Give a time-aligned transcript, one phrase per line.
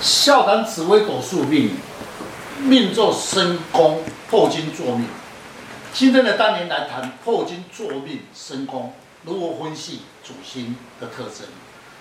[0.00, 1.72] 笑谈紫微斗数命，
[2.60, 5.08] 命坐身宫破金坐命。
[5.92, 8.92] 今天的单元来谈破金坐命身宫
[9.24, 11.48] 如何分析主星的特征。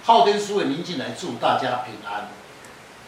[0.05, 2.29] 昊天书院宁进来祝大家平安。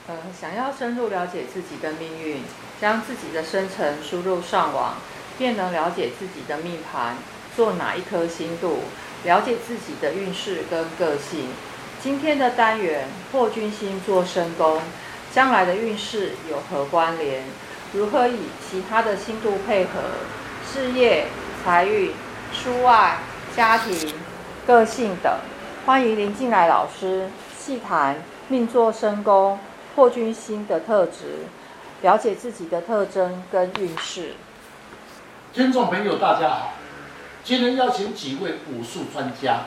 [0.07, 2.41] 呃，想要深入了解自己的命运，
[2.81, 4.95] 将自己的生辰输入上网，
[5.37, 7.15] 便能了解自己的命盘，
[7.55, 8.79] 坐哪一颗星度，
[9.23, 11.49] 了解自己的运势跟个性。
[12.02, 14.81] 今天的单元破军星坐身宫，
[15.34, 17.44] 将来的运势有何关联？
[17.91, 19.91] 如何以其他的星度配合？
[20.66, 21.25] 事业、
[21.62, 22.13] 财运、
[22.53, 23.17] 出外、
[23.53, 24.13] 家庭、
[24.66, 25.39] 个性等，
[25.85, 28.16] 欢迎林进来老师细谈
[28.47, 29.59] 命坐身宫
[29.94, 31.47] 破军星的特质，
[32.02, 34.36] 了解自己的特征跟运势。
[35.52, 36.73] 听众朋友，大家好，
[37.44, 39.66] 今天邀请几位武术专家，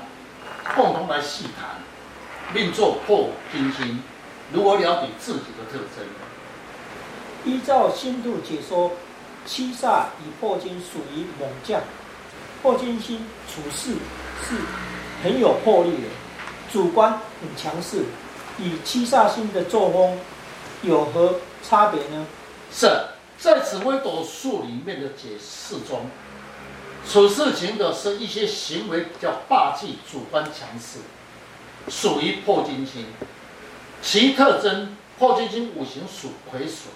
[0.74, 1.91] 共同来细谈。
[2.54, 4.02] 命做破金星，
[4.52, 6.04] 如何了解自己的特征？
[7.44, 8.92] 依照星度解说，
[9.44, 11.80] 七煞与破金属于猛将，
[12.62, 13.94] 破金星处事
[14.46, 14.56] 是
[15.22, 16.08] 很有魄力的，
[16.72, 18.04] 主观很强势，
[18.58, 20.18] 与七煞星的作风
[20.82, 21.36] 有何
[21.68, 22.26] 差别呢？
[22.72, 22.88] 是
[23.38, 26.06] 在紫微斗数里面的解释中，
[27.10, 30.98] 处事情的是一些行为比较霸气、主观强势。
[31.88, 33.06] 属于破金星，
[34.00, 36.90] 其特征破金星五行属癸水，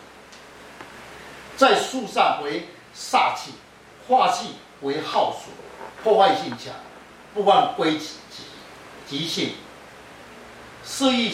[1.56, 3.52] 在术上为煞气，
[4.08, 5.52] 化气为耗水，
[6.02, 6.72] 破坏性强，
[7.34, 8.06] 不按规矩
[9.08, 9.54] 急性，
[10.84, 11.32] 事欲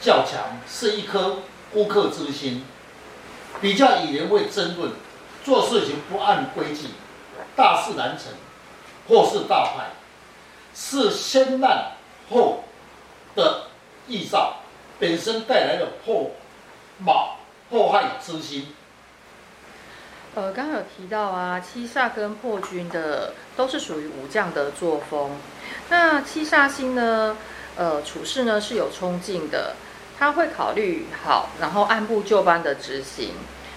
[0.00, 1.38] 较强，是一颗
[1.72, 2.64] 孤客之心，
[3.60, 4.92] 比较与人会争论，
[5.44, 6.88] 做事情不按规矩，
[7.56, 8.32] 大事难成，
[9.08, 9.90] 或是大坏，
[10.74, 11.92] 是先难
[12.30, 12.64] 后
[13.38, 13.62] 的
[14.08, 14.56] 预兆
[14.98, 16.32] 本身带来的破
[16.98, 17.38] 冒
[17.70, 18.74] 破害之心。
[20.34, 25.36] 呃，刚刚有提到啊，七煞跟破军的都是属于武将的作风。
[25.88, 27.36] 那七煞星呢，
[27.76, 29.74] 呃，处事呢是有冲劲的，
[30.18, 33.32] 他会考虑好，然后按部就班的执行。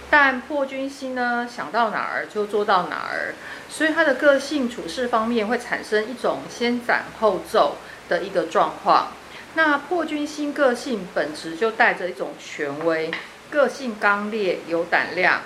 [0.09, 3.33] 但破军星呢，想到哪儿就做到哪儿，
[3.69, 7.77] 所以他的个性处事方面会产生一种先斩后奏
[8.09, 9.07] 的一个状况。
[9.53, 13.11] 那破军星个性本质就带着一种权威，
[13.49, 15.41] 个性刚烈有胆量，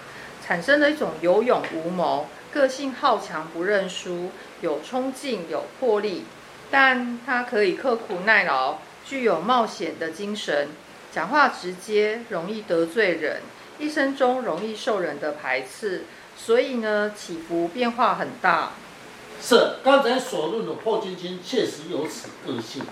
[0.45, 4.29] 产生了一种有勇无谋，个性好强不认输，
[4.61, 6.25] 有冲劲有魄力，
[6.69, 10.67] 但他可以刻苦耐劳，具有冒险的精神，
[11.11, 13.41] 讲话直接，容易得罪人，
[13.79, 16.03] 一生中容易受人的排斥，
[16.37, 18.73] 所以呢起伏变化很大。
[19.41, 22.83] 是刚才所论的破军星确实有此个性。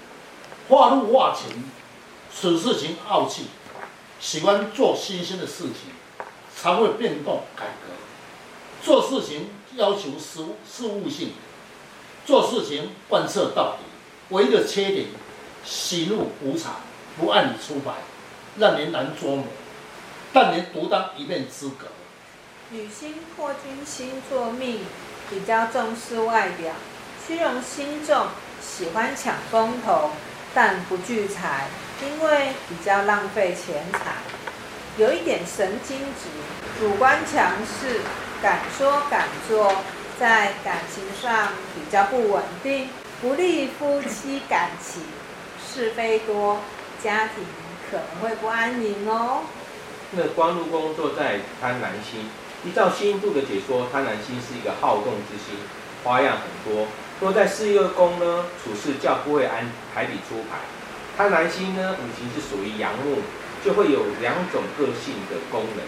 [0.69, 1.63] 化怒化情，
[2.33, 3.47] 处事情傲气，
[4.19, 5.91] 喜欢做新鲜的事情，
[6.55, 7.93] 常会变动改革，
[8.81, 11.33] 做事情要求事事务性，
[12.25, 13.83] 做事情贯彻到底。
[14.29, 15.07] 唯一的缺点，
[15.65, 16.75] 喜怒无常，
[17.19, 17.91] 不按理出牌，
[18.57, 19.45] 让人难捉摸，
[20.31, 21.87] 但您独当一面之格。
[22.71, 24.79] 女星破军星坐命，
[25.29, 26.73] 比较重视外表，
[27.27, 28.27] 虚荣心重，
[28.61, 30.11] 喜欢抢风头。
[30.53, 31.67] 但不聚财，
[32.01, 33.99] 因为比较浪费钱财，
[34.97, 36.29] 有一点神经质，
[36.79, 38.01] 主观强势，
[38.41, 39.73] 敢说敢做，
[40.19, 45.01] 在感情上比较不稳定，不利夫妻感情，
[45.65, 46.59] 是非多，
[47.03, 47.43] 家庭
[47.89, 49.41] 可能会不安宁哦。
[50.11, 52.29] 那官禄宫坐在贪狼星，
[52.63, 55.57] 依照星度的解说，贪狼星是一个好动之星，
[56.03, 56.85] 花样很多。
[57.21, 60.59] 若在事业宫呢，处事较不会按牌理出牌。
[61.15, 63.19] 他男星呢，五行是属于阳木，
[63.63, 65.85] 就会有两种个性的功能。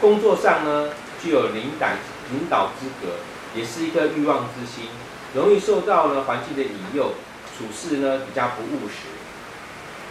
[0.00, 0.90] 工作上呢，
[1.22, 1.86] 具有领导
[2.30, 3.14] 领导资格，
[3.54, 4.88] 也是一个欲望之星，
[5.34, 7.12] 容易受到呢环境的引诱，
[7.56, 9.06] 处事呢比较不务实。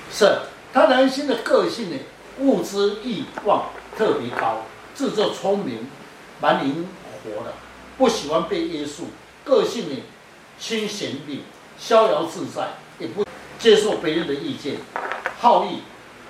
[0.10, 0.40] 是
[0.74, 1.98] 贪狼星的个性呢，
[2.40, 3.66] 物质欲望
[3.98, 4.62] 特别高，
[4.96, 5.88] 自作聪明，
[6.42, 6.88] 蛮灵
[7.22, 7.54] 活的，
[7.98, 9.10] 不喜欢被约束，
[9.44, 9.96] 个性呢。
[10.64, 11.42] 清闲定，
[11.78, 13.26] 逍遥自在，也不
[13.60, 14.78] 接受别人的意见，
[15.38, 15.82] 好逸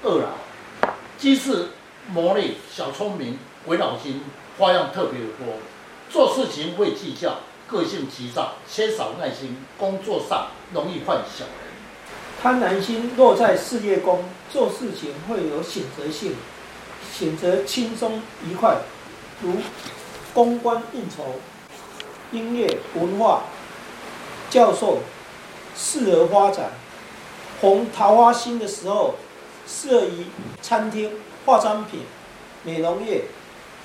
[0.02, 0.90] 恶劳，
[1.20, 1.68] 机智
[2.12, 4.22] 磨练，小聪明，鬼脑筋，
[4.58, 5.60] 花样特别的多，
[6.10, 11.54] 做事情会计较，个性急躁，缺少耐心，工作上容易犯小人。
[12.42, 16.36] 贪婪心落在事业宫，做事情会有选择性，
[17.16, 18.78] 选择轻松愉快，
[19.44, 19.58] 如
[20.34, 21.36] 公关应酬、
[22.32, 23.44] 音乐文化。
[24.54, 25.00] 教授
[25.76, 26.70] 适合发展，
[27.60, 29.16] 红桃花星的时候，
[29.66, 30.28] 适合于
[30.62, 32.02] 餐厅、化妆品、
[32.62, 33.24] 美容业、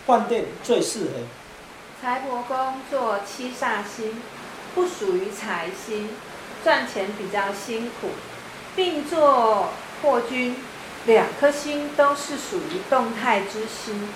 [0.06, 1.10] 饭店最适合。
[2.02, 4.20] 财帛宫做七煞星，
[4.74, 6.10] 不属于财星，
[6.62, 8.08] 赚钱比较辛苦，
[8.76, 9.70] 并做
[10.02, 10.54] 破军，
[11.06, 14.06] 两颗星都是属于动态之星，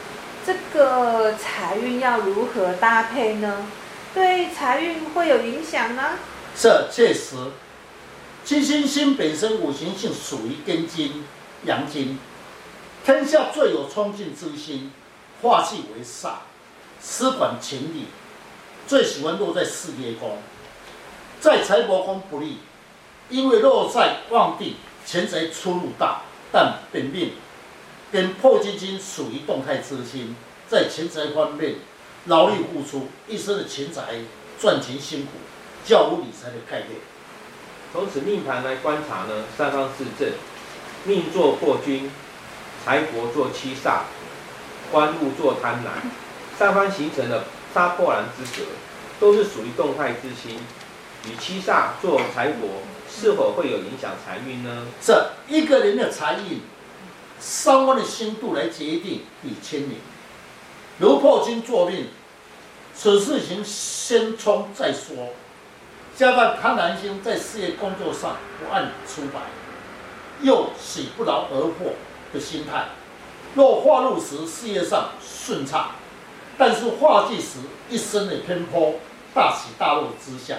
[0.44, 3.68] 这个财运要如何搭配呢？
[4.12, 6.18] 对财运会有影响吗？
[6.54, 7.36] 这确实，
[8.44, 11.24] 七星星本身五行性属于根金、
[11.64, 12.18] 阳金，
[13.04, 14.92] 天下最有冲劲之星，
[15.40, 16.34] 化气为煞，
[17.00, 18.06] 司管情理，
[18.86, 20.38] 最喜欢落在事业宫，
[21.40, 22.58] 在财帛宫不利，
[23.28, 24.76] 因为落在旺地，
[25.06, 26.22] 钱财出入大，
[26.52, 27.32] 但本命
[28.12, 30.36] 跟破金星属于动态之星，
[30.68, 31.76] 在钱财方面。
[32.26, 34.20] 劳力付出一生的钱财，
[34.56, 35.32] 赚钱辛苦，
[35.84, 37.00] 教无理财的概念。
[37.92, 40.32] 从此命盘来观察呢，三方四正，
[41.04, 42.10] 命坐破军，
[42.84, 44.02] 财帛坐七煞，
[44.90, 46.08] 官禄坐贪婪，
[46.58, 47.44] 三方形成了
[47.74, 48.66] 杀破狼之格，
[49.20, 50.58] 都是属于动态之星。
[51.24, 52.54] 与七煞坐财帛，
[53.08, 54.86] 是否会有影响财运呢？
[55.00, 56.60] 这一个人的财运，
[57.38, 60.00] 三方的星度来决定与牵连。
[60.98, 62.08] 如破军作命，
[62.94, 65.28] 此事情先冲再说。
[66.16, 69.40] 加上贪狼星在事业工作上不按出牌，
[70.40, 71.94] 又喜不劳而获
[72.32, 72.84] 的心态。
[73.54, 75.92] 若化禄时事业上顺畅，
[76.56, 78.94] 但是化忌时一生的偏颇，
[79.34, 80.56] 大起大落之下。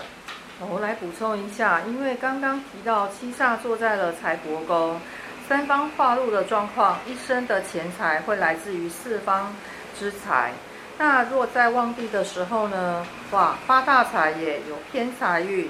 [0.60, 5.00] 我来补充一下，因为刚刚提到七煞坐在了财帛宫，
[5.48, 9.54] 三方化禄的状况，一生的钱财会来自于四方。
[10.00, 10.52] 之财，
[10.98, 13.06] 那若在旺地的时候呢？
[13.32, 15.70] 哇，发大财也有偏财运。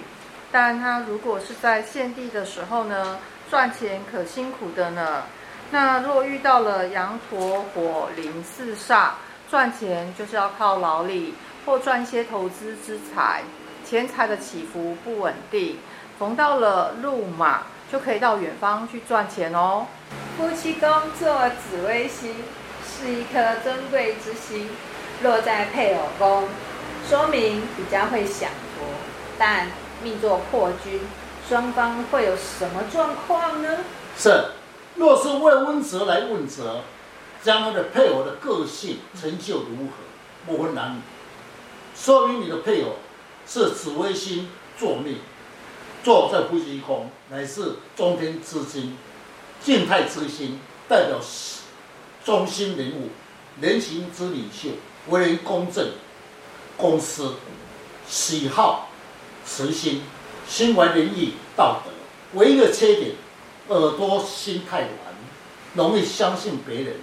[0.52, 3.18] 但他如果是在陷地的时候呢，
[3.50, 5.24] 赚钱可辛苦的呢。
[5.72, 9.12] 那若遇到了羊驼火铃四煞，
[9.50, 11.34] 赚钱就是要靠劳力
[11.66, 13.44] 或赚一些投资之财，
[13.86, 15.78] 钱财的起伏不稳定。
[16.20, 19.88] 逢到了路马，就可以到远方去赚钱哦。
[20.38, 22.36] 夫妻宫坐紫微星。
[22.86, 24.70] 是一颗尊贵之星，
[25.24, 26.50] 落在配偶宫，
[27.10, 28.86] 说明比较会享福。
[29.40, 29.72] 但
[30.04, 31.00] 命作破军，
[31.48, 33.80] 双方会有什么状况呢？
[34.18, 34.50] 是，
[34.96, 36.82] 若是为温泽来问责，
[37.42, 40.04] 将来的配偶的个性成就如何，
[40.46, 41.00] 不分男女，
[41.96, 42.98] 说明你的配偶
[43.48, 45.20] 是紫微星坐命，
[46.04, 48.98] 坐在夫妻宫，乃是中天之星，
[49.62, 50.60] 静态之星，
[50.90, 51.18] 代表。
[52.26, 53.10] 中心人物，
[53.60, 54.70] 人情之领袖，
[55.10, 55.92] 为人公正、
[56.78, 57.36] 公私，
[58.08, 58.90] 喜好
[59.46, 60.04] 慈心，
[60.48, 61.92] 心怀仁义、道德。
[62.40, 63.12] 唯一的缺点，
[63.68, 64.92] 耳朵心太软，
[65.76, 66.96] 容易相信别人，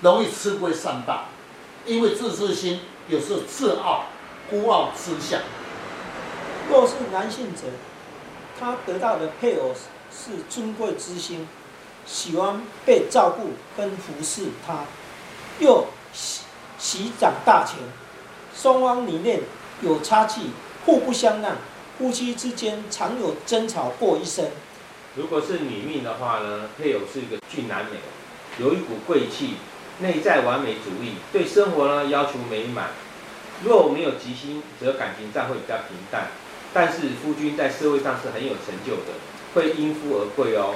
[0.00, 1.24] 容易吃亏上当。
[1.84, 4.04] 因为自私心，有时候自傲、
[4.48, 5.40] 孤傲之相。
[6.70, 7.62] 若是男性者，
[8.60, 9.74] 他得到的配偶
[10.12, 11.48] 是尊贵之心。
[12.04, 14.84] 喜欢被照顾跟服侍他，
[15.60, 15.86] 又
[16.82, 17.78] 喜喜掌大权，
[18.52, 19.38] 双方理念
[19.82, 20.40] 有差距，
[20.84, 21.52] 互不相让，
[21.96, 24.46] 夫妻之间常有争吵过一生。
[25.14, 27.98] 如果是女命的话呢，配偶是一个俊男美，
[28.58, 29.54] 有一股贵气，
[30.00, 32.88] 内在完美主义，对生活呢要求美满。
[33.64, 36.26] 若没有吉星，则感情上会比较平淡。
[36.74, 39.12] 但是夫君在社会上是很有成就的，
[39.54, 40.74] 会因夫而贵哦。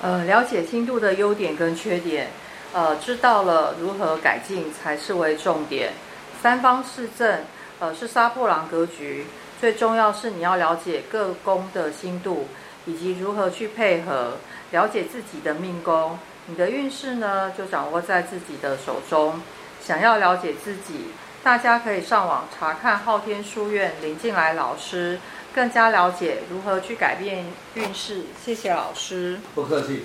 [0.00, 2.30] 呃，了解星度的优点跟缺点，
[2.72, 5.92] 呃，知道了如何改进才是为重点。
[6.40, 7.44] 三方四正，
[7.78, 9.26] 呃，是杀破狼格局，
[9.60, 12.46] 最重要是你要了解各宫的星度，
[12.86, 14.38] 以及如何去配合，
[14.70, 16.18] 了解自己的命宫。
[16.46, 19.40] 你的运势呢，就掌握在自己的手中。
[19.82, 21.10] 想要了解自己，
[21.42, 25.18] 大家可以上网查看昊天书院林进来老师。
[25.52, 29.40] 更加了解如何去改变运势，谢谢老师。
[29.52, 30.04] 不客气。